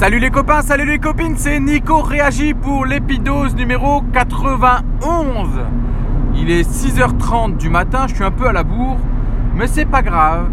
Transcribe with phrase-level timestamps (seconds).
[0.00, 5.50] Salut les copains, salut les copines, c'est Nico Réagi pour l'épidose numéro 91.
[6.34, 8.96] Il est 6h30 du matin, je suis un peu à la bourre,
[9.54, 10.48] mais c'est pas grave.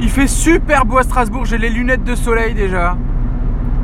[0.00, 2.98] Il fait super beau à Strasbourg, j'ai les lunettes de soleil déjà.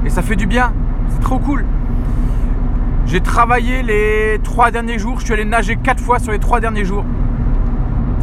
[0.05, 0.75] Et ça fait du bien,
[1.09, 1.65] c'est trop cool.
[3.07, 6.61] J'ai travaillé les trois derniers jours, je suis allé nager quatre fois sur les trois
[6.61, 7.07] derniers jours.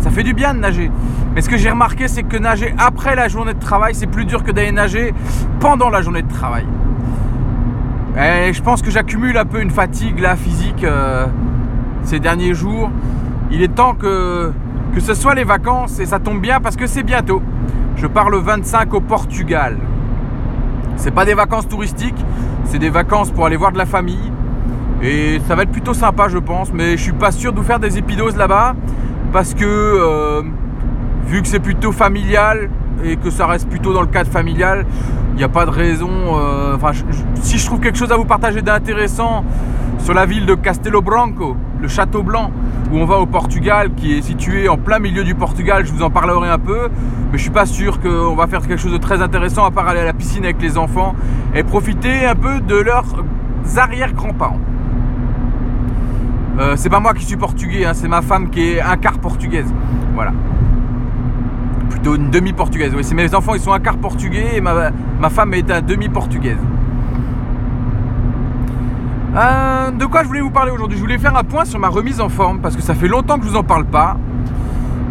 [0.01, 0.91] Ça fait du bien de nager.
[1.33, 4.25] Mais ce que j'ai remarqué, c'est que nager après la journée de travail, c'est plus
[4.25, 5.13] dur que d'aller nager
[5.59, 6.65] pendant la journée de travail.
[8.17, 11.27] Et je pense que j'accumule un peu une fatigue là physique euh,
[12.03, 12.89] ces derniers jours.
[13.51, 14.51] Il est temps que,
[14.93, 17.41] que ce soit les vacances et ça tombe bien parce que c'est bientôt.
[17.95, 19.77] Je pars le 25 au Portugal.
[20.95, 22.25] C'est pas des vacances touristiques,
[22.65, 24.31] c'est des vacances pour aller voir de la famille.
[25.03, 26.73] Et ça va être plutôt sympa, je pense.
[26.73, 28.75] Mais je suis pas sûr de vous faire des épidoses là-bas
[29.31, 30.41] parce que euh,
[31.25, 32.69] vu que c'est plutôt familial
[33.03, 34.85] et que ça reste plutôt dans le cadre familial,
[35.33, 36.09] il n'y a pas de raison.
[36.37, 36.77] Euh,
[37.41, 39.43] si je trouve quelque chose à vous partager d'intéressant
[39.99, 42.51] sur la ville de Castelo Branco, le château blanc,
[42.91, 46.01] où on va au Portugal, qui est situé en plein milieu du Portugal, je vous
[46.01, 46.89] en parlerai un peu,
[47.31, 49.87] mais je suis pas sûr qu'on va faire quelque chose de très intéressant à part
[49.87, 51.13] aller à la piscine avec les enfants
[51.53, 53.05] et profiter un peu de leurs
[53.75, 54.61] arrière-grands-parents.
[56.59, 59.19] Euh, c'est pas moi qui suis portugais, hein, c'est ma femme qui est un quart
[59.19, 59.71] portugaise.
[60.15, 60.31] Voilà.
[61.89, 62.93] Plutôt une demi-portugaise.
[62.95, 64.91] Oui, c'est mes enfants, ils sont un quart portugais et ma,
[65.29, 66.57] femme est un demi-portugaise.
[69.35, 70.97] Euh, de quoi je voulais vous parler aujourd'hui?
[70.97, 73.37] Je voulais faire un point sur ma remise en forme parce que ça fait longtemps
[73.37, 74.17] que je vous en parle pas.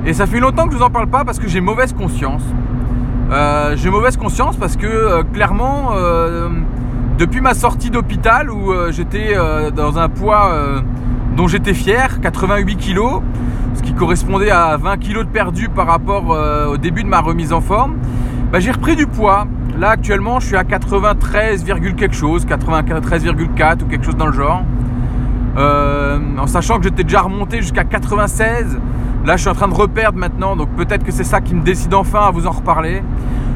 [0.05, 2.43] Et ça fait longtemps que je vous en parle pas parce que j'ai mauvaise conscience.
[3.31, 5.93] Euh, j'ai mauvaise conscience parce que clairement,
[7.19, 9.37] depuis ma sortie d'hôpital où j'étais
[9.77, 10.83] dans un poids
[11.37, 13.21] dont j'étais fier, 88 kg,
[13.75, 17.21] ce qui correspondait à 20 kg de perdu par rapport euh, au début de ma
[17.21, 17.97] remise en forme,
[18.51, 19.47] bah, j'ai repris du poids.
[19.79, 21.65] Là actuellement je suis à 93,
[21.97, 24.63] quelque chose, 93,4 ou quelque chose dans le genre.
[25.59, 28.79] Euh, en sachant que j'étais déjà remonté jusqu'à 96.
[29.27, 31.63] Là je suis en train de reperdre maintenant, donc peut-être que c'est ça qui me
[31.63, 33.03] décide enfin à vous en reparler.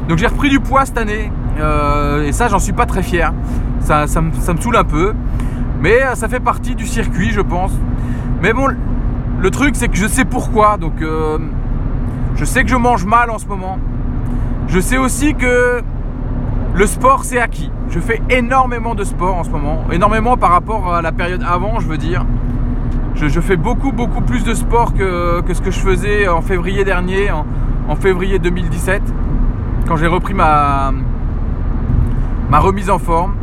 [0.07, 3.33] Donc j'ai repris du poids cette année, euh, et ça j'en suis pas très fier.
[3.79, 5.13] Ça, ça, me, ça me saoule un peu.
[5.81, 7.71] Mais euh, ça fait partie du circuit, je pense.
[8.41, 8.67] Mais bon,
[9.39, 10.77] le truc, c'est que je sais pourquoi.
[10.77, 11.39] Donc, euh,
[12.35, 13.79] je sais que je mange mal en ce moment.
[14.67, 15.81] Je sais aussi que
[16.75, 17.71] le sport, c'est acquis.
[17.89, 19.83] Je fais énormément de sport en ce moment.
[19.91, 22.25] Énormément par rapport à la période avant, je veux dire.
[23.15, 27.29] Je, fais beaucoup, beaucoup plus de sport que, ce que je faisais en février dernier,
[27.29, 29.01] en, février 2017,
[29.87, 30.91] quand j'ai repris ma
[32.51, 33.33] remise en forme.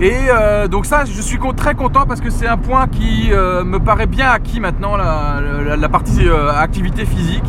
[0.00, 3.62] Et euh, donc ça, je suis très content parce que c'est un point qui euh,
[3.64, 7.44] me paraît bien acquis maintenant, la, partie euh, activité physique.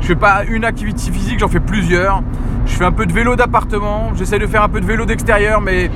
[0.00, 2.22] Je fais pas une activité physique, j'en fais plusieurs.
[2.66, 5.60] Je fais un peu de vélo d'appartement, j'essaie de faire un peu de vélo d'extérieur,
[5.60, 5.90] mais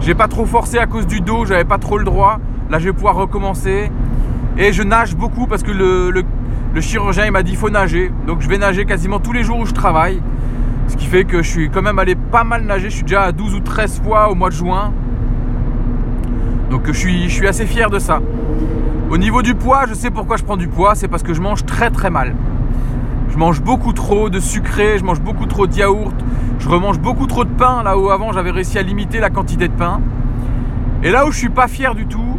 [0.00, 2.40] j'ai pas trop forcé à cause du dos, j'avais pas trop le droit.
[2.68, 3.90] Là, je vais pouvoir recommencer.
[4.58, 6.10] Et je nage beaucoup parce que le,
[6.74, 8.12] le chirurgien il m'a dit faut nager.
[8.26, 10.20] Donc je vais nager quasiment tous les jours où je travaille.
[10.88, 12.90] Ce qui fait que je suis quand même allé pas mal nager.
[12.90, 14.92] Je suis déjà à 12 ou 13 fois au mois de juin.
[16.70, 18.20] Donc je suis, je suis assez fier de ça.
[19.10, 21.40] Au niveau du poids, je sais pourquoi je prends du poids, c'est parce que je
[21.40, 22.34] mange très très mal.
[23.30, 26.14] Je mange beaucoup trop de sucré, je mange beaucoup trop de yaourt,
[26.58, 29.68] je remange beaucoup trop de pain, là où avant j'avais réussi à limiter la quantité
[29.68, 30.00] de pain.
[31.02, 32.38] Et là où je suis pas fier du tout,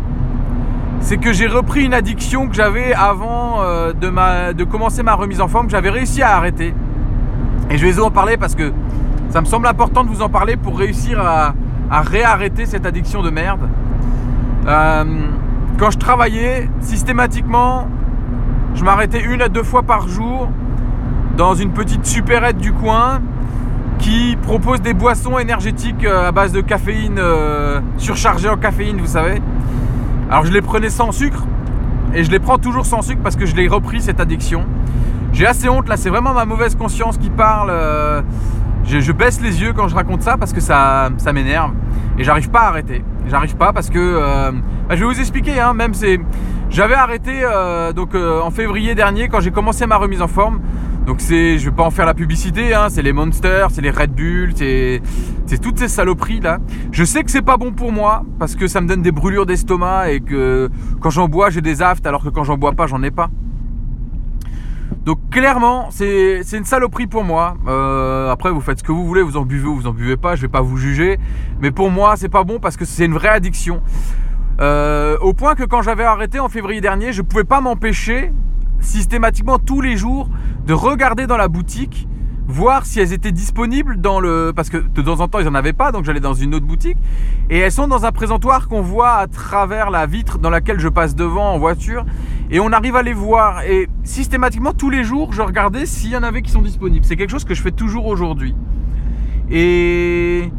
[0.99, 5.15] c'est que j'ai repris une addiction que j'avais avant euh, de, ma, de commencer ma
[5.15, 6.75] remise en forme, que j'avais réussi à arrêter.
[7.71, 8.73] Et je vais vous en parler parce que
[9.29, 11.53] ça me semble important de vous en parler pour réussir à,
[11.89, 13.69] à réarrêter cette addiction de merde.
[14.69, 15.03] Euh,
[15.79, 17.87] quand je travaillais, systématiquement,
[18.75, 20.49] je m'arrêtais une à deux fois par jour
[21.37, 23.19] dans une petite supérette du coin
[23.97, 29.07] qui propose des boissons énergétiques euh, à base de caféine, euh, surchargées en caféine, vous
[29.07, 29.41] savez.
[30.29, 31.45] Alors je les prenais sans sucre
[32.13, 34.65] et je les prends toujours sans sucre parce que je l'ai repris cette addiction.
[35.33, 37.71] J'ai assez honte là, c'est vraiment ma mauvaise conscience qui parle.
[38.83, 41.73] Je, baisse les yeux quand je raconte ça parce que ça, ça m'énerve
[42.17, 43.03] et j'arrive pas à arrêter.
[43.27, 44.51] J'arrive pas parce que euh,
[44.87, 45.59] bah, je vais vous expliquer.
[45.59, 46.19] Hein, même c'est,
[46.69, 50.61] j'avais arrêté euh, donc euh, en février dernier quand j'ai commencé ma remise en forme.
[51.05, 52.73] Donc c'est, je vais pas en faire la publicité.
[52.73, 55.01] Hein, c'est les Monsters, c'est les Red Bull, c'est,
[55.45, 56.59] c'est toutes ces saloperies là.
[56.91, 59.45] Je sais que c'est pas bon pour moi parce que ça me donne des brûlures
[59.45, 62.87] d'estomac et que quand j'en bois j'ai des aftes alors que quand j'en bois pas
[62.87, 63.29] j'en ai pas.
[65.05, 67.55] Donc clairement, c'est une saloperie pour moi.
[67.67, 70.17] Euh, après, vous faites ce que vous voulez, vous en buvez ou vous en buvez
[70.17, 71.19] pas, je vais pas vous juger.
[71.61, 73.81] Mais pour moi, c'est pas bon parce que c'est une vraie addiction.
[74.61, 78.33] Euh, au point que quand j'avais arrêté en février dernier, je pouvais pas m'empêcher
[78.81, 80.29] systématiquement tous les jours
[80.65, 82.07] de regarder dans la boutique
[82.49, 85.53] voir si elles étaient disponibles dans le parce que de temps en temps ils en
[85.53, 86.97] avaient pas donc j'allais dans une autre boutique
[87.51, 90.87] et elles sont dans un présentoir qu'on voit à travers la vitre dans laquelle je
[90.87, 92.05] passe devant en voiture
[92.51, 93.63] et on arrive à les voir.
[93.63, 97.05] Et systématiquement tous les jours je regardais s'il y en avait qui sont disponibles.
[97.05, 98.55] C'est quelque chose que je fais toujours aujourd'hui.
[99.49, 100.51] Et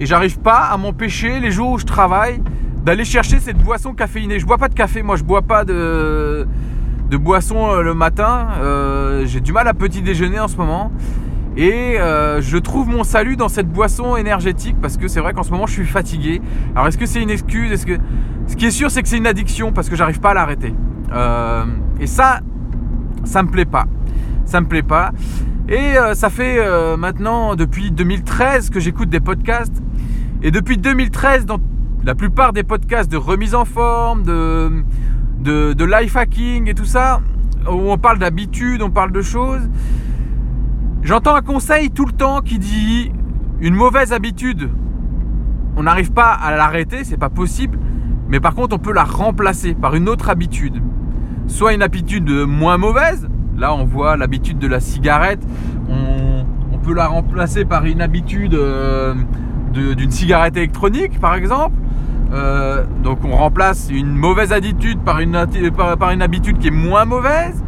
[0.00, 2.40] et j'arrive pas à m'empêcher les jours où je travaille
[2.84, 4.38] d'aller chercher cette boisson caféinée.
[4.38, 6.46] Je bois pas de café moi je bois pas de
[7.16, 8.48] boisson euh, le matin.
[8.60, 10.92] Euh, j'ai du mal à petit déjeuner en ce moment.
[11.56, 15.42] Et euh, je trouve mon salut dans cette boisson énergétique parce que c'est vrai qu'en
[15.42, 16.40] ce moment je suis fatigué.
[16.74, 17.72] Alors est-ce que c'est une excuse?
[17.72, 17.98] Est-ce que
[18.46, 20.72] ce qui est sûr c'est que c'est une addiction parce que j'arrive pas à l'arrêter.
[21.12, 21.64] Euh,
[22.00, 22.40] et ça,
[23.24, 23.86] ça me plaît pas.
[24.44, 25.12] Ça me plaît pas.
[25.68, 26.58] Et euh, ça fait
[26.96, 29.82] maintenant depuis 2013 que j'écoute des podcasts.
[30.42, 31.58] Et depuis 2013, dans
[32.04, 37.20] la plupart des podcasts de remise en forme, de life hacking et tout ça,
[37.66, 39.68] où on parle d'habitude, on parle de choses.
[41.02, 43.12] J'entends un conseil tout le temps qui dit
[43.60, 44.70] une mauvaise habitude,
[45.76, 47.78] on n'arrive pas à l'arrêter, c'est pas possible,
[48.28, 50.82] mais par contre on peut la remplacer par une autre habitude.
[51.48, 55.40] Soit une habitude moins mauvaise, là on voit l'habitude de la cigarette,
[55.88, 59.12] on, peut la remplacer par une habitude euh,
[59.72, 61.76] d'une cigarette électronique par exemple.
[62.32, 67.62] Euh, donc on remplace une mauvaise habitude par une, habitude qui est moins mauvaise.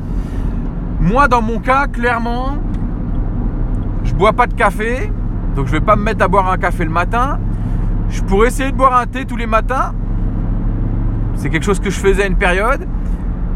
[1.00, 2.58] Moi dans mon cas, clairement,
[4.04, 5.10] je bois pas de café,
[5.56, 7.38] donc je vais pas me mettre à boire un café le matin.
[8.08, 9.92] Je pourrais essayer de boire un thé tous les matins.
[11.34, 12.86] C'est quelque chose que je faisais à une période.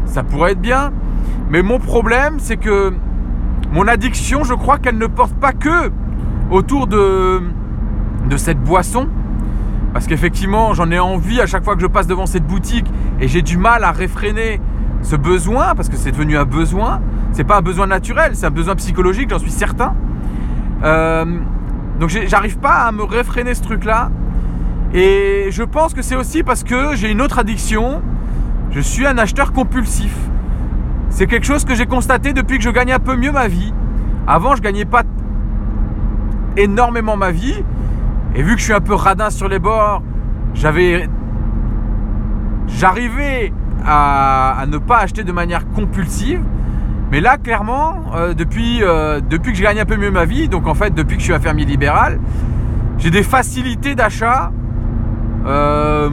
[0.05, 0.91] Ça pourrait être bien.
[1.49, 2.93] Mais mon problème, c'est que
[3.71, 5.91] mon addiction, je crois qu'elle ne porte pas que
[6.49, 7.41] autour de,
[8.29, 9.07] de cette boisson.
[9.93, 12.85] Parce qu'effectivement, j'en ai envie à chaque fois que je passe devant cette boutique
[13.19, 14.59] et j'ai du mal à réfréner
[15.01, 17.01] ce besoin parce que c'est devenu un besoin.
[17.31, 19.93] C'est pas un besoin naturel, c'est un besoin psychologique, j'en suis certain.
[20.83, 21.25] Euh,
[21.99, 24.09] donc j'arrive pas à me réfréner ce truc-là.
[24.93, 28.01] Et je pense que c'est aussi parce que j'ai une autre addiction.
[28.75, 30.13] Je suis un acheteur compulsif.
[31.09, 33.73] C'est quelque chose que j'ai constaté depuis que je gagne un peu mieux ma vie.
[34.27, 35.03] Avant, je gagnais pas
[36.57, 37.63] énormément ma vie.
[38.35, 40.03] Et vu que je suis un peu radin sur les bords,
[40.53, 41.07] j'avais.
[42.67, 43.53] J'arrivais
[43.85, 46.41] à, ne pas acheter de manière compulsive.
[47.11, 50.49] Mais là, clairement, euh, depuis, euh, depuis que je gagne un peu mieux ma vie,
[50.49, 52.19] donc en fait depuis que je suis un fermier libéral,
[52.97, 54.51] j'ai des facilités d'achat
[55.45, 56.09] euh,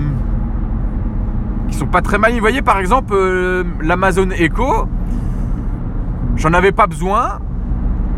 [1.75, 2.33] sont pas très mal.
[2.33, 4.89] Vous voyez, par exemple, euh, l'Amazon Echo,
[6.37, 7.41] j'en avais pas besoin.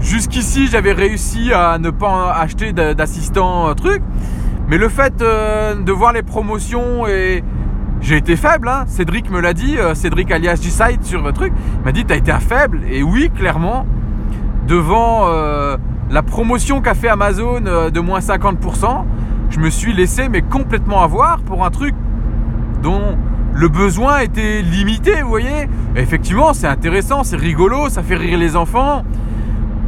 [0.00, 4.02] Jusqu'ici, j'avais réussi à ne pas acheter d'assistant truc.
[4.68, 7.42] Mais le fait de voir les promotions et,
[8.04, 8.84] j'ai été faible, hein.
[8.86, 11.54] Cédric me l'a dit, euh, Cédric alias G-Side sur le truc,
[11.86, 12.82] m'a dit t'as été un faible.
[12.90, 13.86] Et oui, clairement,
[14.68, 15.78] devant euh,
[16.10, 19.06] la promotion qu'a fait Amazon euh, de moins 50%,
[19.48, 21.94] je me suis laissé mais complètement avoir pour un truc
[22.82, 23.16] dont
[23.54, 25.68] le besoin était limité, vous voyez.
[25.94, 29.04] effectivement, c'est intéressant, c'est rigolo, ça fait rire les enfants.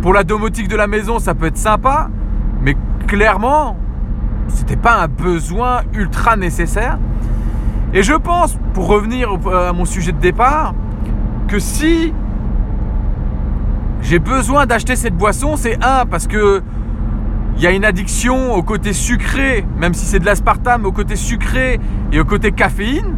[0.02, 2.08] Pour la domotique de la maison, ça peut être sympa,
[2.60, 2.76] mais
[3.08, 3.76] clairement,
[4.48, 6.98] c'était pas un besoin ultra nécessaire.
[7.92, 10.74] Et je pense, pour revenir à mon sujet de départ,
[11.48, 12.12] que si
[14.00, 16.62] j'ai besoin d'acheter cette boisson, c'est un, parce que
[17.56, 21.16] il y a une addiction au côté sucré, même si c'est de l'aspartame, au côté
[21.16, 21.80] sucré
[22.12, 23.16] et au côté caféine.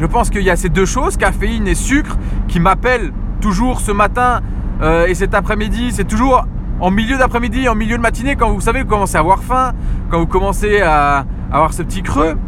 [0.00, 2.16] Je pense qu'il y a ces deux choses, caféine et sucre,
[2.48, 4.40] qui m'appellent toujours ce matin
[4.80, 5.92] euh, et cet après-midi.
[5.92, 6.46] C'est toujours
[6.80, 9.72] en milieu d'après-midi, en milieu de matinée, quand vous savez, vous commencez à avoir faim,
[10.10, 12.38] quand vous commencez à avoir ce petit creux.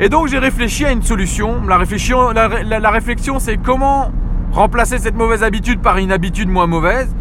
[0.00, 1.64] Et donc j'ai réfléchi à une solution.
[1.64, 4.10] La réflexion, la, réflexion c'est comment
[4.50, 7.14] remplacer cette mauvaise habitude par une habitude moins mauvaise.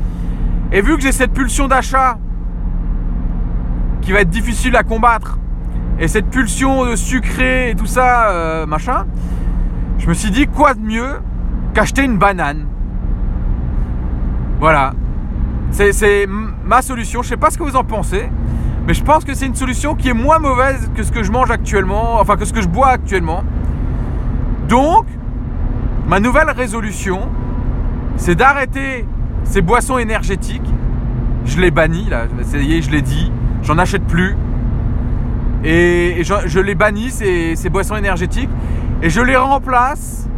[0.72, 2.18] Et vu que j'ai cette pulsion d'achat
[4.02, 5.38] qui va être difficile à combattre,
[6.00, 9.06] et cette pulsion de sucré et tout ça, euh, machin,
[9.98, 11.22] je me suis dit quoi de mieux
[11.74, 12.66] qu'acheter une banane?
[14.60, 14.94] Voilà.
[15.72, 17.22] C'est ma solution.
[17.22, 18.30] Je sais pas ce que vous en pensez.
[18.88, 21.32] Mais je pense que c'est une solution qui est moins mauvaise que ce que je
[21.32, 23.44] mange actuellement, enfin que ce que je bois actuellement.
[24.68, 25.08] Donc,
[26.08, 27.22] ma nouvelle résolution,
[28.16, 29.08] c'est d'arrêter
[29.44, 30.70] ces boissons énergétiques.
[31.46, 33.32] Je les bannis, là, ça y est, je l'ai dit,
[33.64, 34.36] j'en achète plus.
[35.66, 38.50] Et, je, les bannis, ces, boissons énergétiques,
[39.02, 40.30] et je les remplace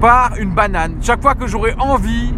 [0.00, 0.96] par une banane.
[1.00, 2.34] Chaque fois que j'aurai envie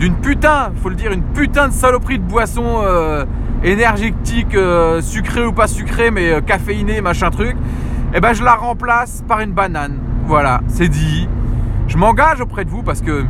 [0.00, 3.24] d'une putain, faut le dire, une putain de saloperie de boisson euh,
[3.62, 7.56] énergétique, euh, sucré ou pas sucré, mais euh, caféiné, machin truc,
[8.12, 9.98] et eh ben je la remplace par une banane.
[10.26, 11.28] Voilà, c'est dit.
[11.86, 13.24] Je m'engage auprès de vous parce que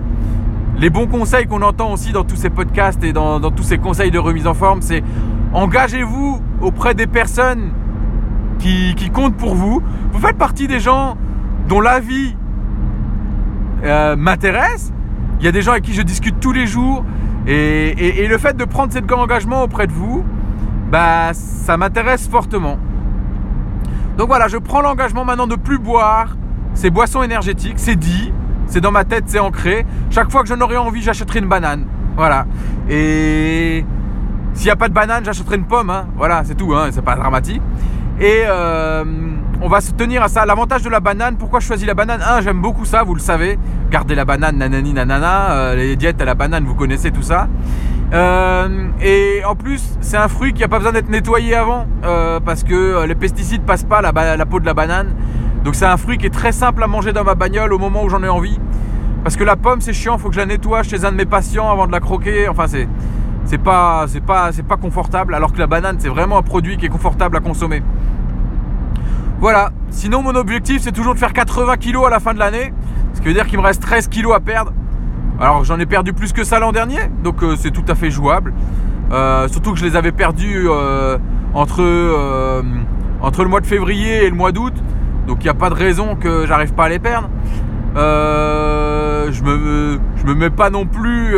[0.79, 4.11] les bons conseils qu'on entend aussi dans tous ces podcasts et dans, tous ces conseils
[4.11, 5.03] de remise en forme, c'est
[5.53, 7.73] engagez-vous auprès des personnes
[8.59, 9.83] qui, comptent pour vous.
[10.13, 11.17] Vous faites partie des gens
[11.69, 12.37] dont la vie
[13.85, 14.93] euh, m'intéresse.
[15.41, 17.05] Il y a des gens avec qui je discute tous les jours.
[17.47, 20.25] Et, le fait de prendre cet engagement auprès de vous,
[20.91, 22.79] bah, ça m'intéresse fortement.
[24.17, 26.37] Donc voilà, je prends l'engagement maintenant de plus boire
[26.77, 28.33] ces boissons énergétiques, c'est dit.
[28.67, 29.87] C'est dans ma tête, c'est ancré.
[30.11, 31.87] Chaque fois que j'en aurai envie, j'achèterai une banane.
[32.17, 32.47] Voilà.
[32.89, 33.85] Et
[34.53, 35.89] s'il n'y a pas de banane, j'achèterai une pomme.
[35.89, 36.07] Hein.
[36.17, 36.75] Voilà, c'est tout.
[36.75, 36.89] Hein.
[36.91, 37.63] C'est pas dramatique.
[38.21, 39.05] Et euh,
[39.61, 40.47] on va se tenir à ça.
[40.47, 42.23] L'avantage de la banane, pourquoi je choisis la banane?
[42.23, 43.59] Un, j'aime beaucoup ça, vous le savez.
[43.91, 45.51] Gardez la banane, nanani, nanana.
[45.53, 47.49] Euh, les diètes à la banane, vous connaissez tout ça.
[48.13, 51.87] Euh, et en plus, c'est un fruit qui n'a pas besoin d'être nettoyé avant
[52.45, 55.15] parce que les pesticides passent pas la, la peau de la banane.
[55.65, 58.05] Donc c'est un fruit qui est très simple à manger dans ma bagnole au moment
[58.05, 58.61] où j'en ai envie.
[59.25, 61.27] Parce que la pomme c'est chiant, faut que je la nettoie chez un de mes
[61.27, 62.47] patients avant de la croquer.
[62.49, 62.87] Enfin c'est
[63.45, 66.77] c'est pas c'est pas c'est pas confortable alors que la banane c'est vraiment un produit
[66.77, 67.83] qui est confortable à consommer.
[69.39, 72.73] Voilà, sinon mon objectif c'est toujours de faire 80 kg à la fin de l'année,
[73.13, 74.73] ce qui veut dire qu'il me reste 13 kg à perdre.
[75.39, 78.11] Alors j'en ai perdu plus que ça l'an dernier, donc euh, c'est tout à fait
[78.11, 78.55] jouable.
[79.13, 81.19] Euh, surtout que je les avais perdus euh,
[81.53, 84.73] entre, le mois de février et le mois d'août.
[85.27, 87.29] Donc il n'y a pas de raison que j'arrive pas à les perdre.
[87.95, 91.37] Je me me mets pas non plus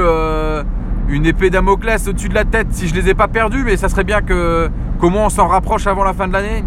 [1.09, 3.89] une épée Damoclès au-dessus de la tête si je les ai pas perdus, mais ça
[3.89, 6.65] serait bien que comment on s'en rapproche avant la fin de l'année.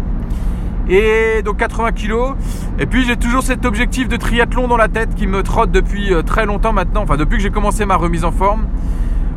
[0.88, 2.34] Et donc 80 kilos.
[2.78, 6.12] Et puis j'ai toujours cet objectif de triathlon dans la tête qui me trotte depuis
[6.12, 8.66] euh, très longtemps maintenant, enfin depuis que j'ai commencé ma remise en forme.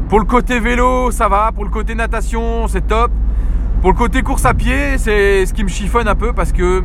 [0.10, 1.52] Pour le côté vélo, ça va.
[1.52, 3.12] Pour le côté natation, c'est top.
[3.82, 6.84] Pour le côté course à pied, c'est ce qui me chiffonne un peu parce que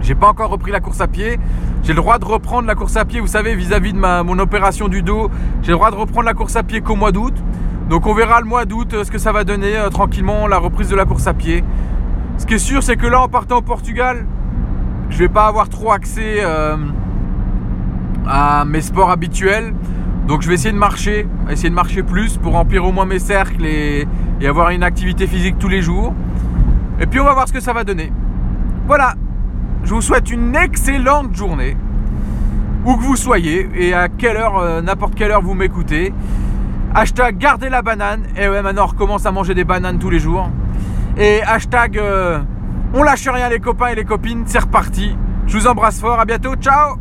[0.00, 1.38] j'ai pas encore repris la course à pied.
[1.84, 4.88] J'ai le droit de reprendre la course à pied, vous savez, vis-à-vis de mon opération
[4.88, 5.30] du dos.
[5.62, 7.34] J'ai le droit de reprendre la course à pied qu'au mois d'août.
[7.88, 10.58] Donc on verra le mois d'août euh, ce que ça va donner euh, tranquillement, la
[10.58, 11.62] reprise de la course à pied.
[12.42, 14.26] Ce qui est sûr, c'est que là, en partant au Portugal,
[15.10, 16.76] je vais pas avoir trop accès euh,
[18.26, 19.72] à mes sports habituels.
[20.26, 23.20] Donc je vais essayer de marcher, essayer de marcher plus pour remplir au moins mes
[23.20, 24.08] cercles et
[24.44, 26.14] avoir une activité physique tous les jours.
[26.98, 28.12] Et puis on va voir ce que ça va donner.
[28.88, 29.14] Voilà,
[29.84, 31.76] je vous souhaite une excellente journée,
[32.84, 36.12] où que vous soyez et à quelle heure, euh, n'importe quelle heure vous m'écoutez.
[36.92, 38.24] Hashtag gardez la banane.
[38.36, 40.50] Et ouais, maintenant on recommence à manger des bananes tous les jours.
[41.16, 42.40] Et hashtag euh,
[42.94, 45.16] on lâche rien les copains et les copines, c'est reparti.
[45.46, 46.96] Je vous embrasse fort, à bientôt, ciao